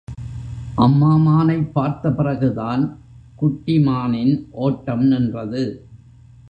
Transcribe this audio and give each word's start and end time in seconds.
அம்மா 0.75 1.15
மானைப் 1.15 1.73
பார்த்த 1.73 2.11
பிறகுதான் 2.11 2.97
குட்டி 3.35 3.79
மானின் 3.79 4.47
ஒட்டம் 4.51 5.03
நின்றது. 5.03 5.85